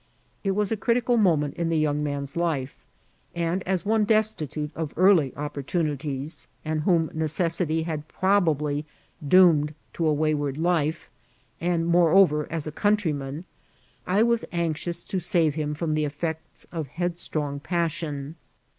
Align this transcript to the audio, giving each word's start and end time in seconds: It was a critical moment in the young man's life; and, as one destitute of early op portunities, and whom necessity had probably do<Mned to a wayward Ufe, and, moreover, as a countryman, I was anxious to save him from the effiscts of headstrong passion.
It 0.43 0.55
was 0.55 0.71
a 0.71 0.77
critical 0.77 1.15
moment 1.15 1.53
in 1.57 1.69
the 1.69 1.77
young 1.77 2.03
man's 2.03 2.35
life; 2.35 2.75
and, 3.35 3.61
as 3.67 3.85
one 3.85 4.03
destitute 4.03 4.71
of 4.75 4.93
early 4.97 5.31
op 5.35 5.53
portunities, 5.57 6.47
and 6.65 6.81
whom 6.81 7.11
necessity 7.13 7.83
had 7.83 8.07
probably 8.07 8.83
do<Mned 9.23 9.75
to 9.93 10.07
a 10.07 10.13
wayward 10.15 10.55
Ufe, 10.55 11.05
and, 11.59 11.85
moreover, 11.85 12.51
as 12.51 12.65
a 12.65 12.71
countryman, 12.71 13.45
I 14.07 14.23
was 14.23 14.43
anxious 14.51 15.03
to 15.03 15.19
save 15.19 15.53
him 15.53 15.75
from 15.75 15.93
the 15.93 16.05
effiscts 16.07 16.65
of 16.71 16.87
headstrong 16.87 17.59
passion. 17.59 18.37